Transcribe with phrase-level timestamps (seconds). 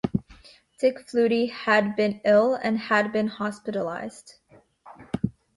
[0.79, 4.33] Dick Flutie had been ill and had been hospitalized.